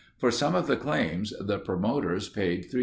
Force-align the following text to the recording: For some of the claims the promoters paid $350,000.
For 0.17 0.31
some 0.31 0.55
of 0.55 0.65
the 0.65 0.77
claims 0.77 1.31
the 1.39 1.59
promoters 1.59 2.27
paid 2.27 2.71
$350,000. 2.71 2.79